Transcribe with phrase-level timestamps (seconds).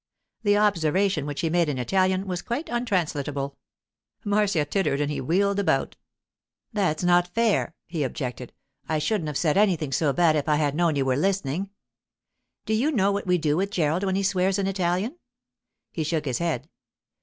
[0.41, 3.59] The observation which he made in Italian was quite untranslatable.
[4.25, 5.95] Marcia tittered and he wheeled about.
[6.73, 8.51] 'That's not fair,' he objected.
[8.89, 11.69] 'I shouldn't have said anything so bad if I had known you were listening.'
[12.65, 15.19] 'Do you know what we do with Gerald when he swears in Italian?'
[15.91, 16.67] He shook his head.